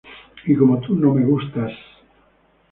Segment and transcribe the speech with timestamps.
[0.47, 1.73] Y como tú no me gustas...